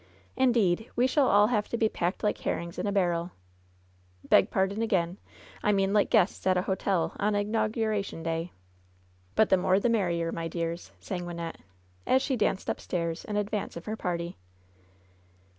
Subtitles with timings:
[0.35, 3.33] Indeed, we shall all have to be packed like herrings in a barrel.
[4.27, 5.19] Beg pardon, again.
[5.61, 8.51] I mean like guests at a hotel on Inauguration Day.
[9.35, 11.57] But U LOVE'S BITTEREST CUP the more the merrier, my dears/' sang Wynnette,
[12.07, 14.35] afl she danced upstairs in advance of her party.